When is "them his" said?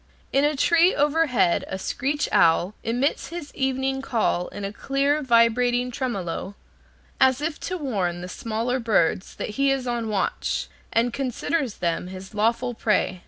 11.75-12.33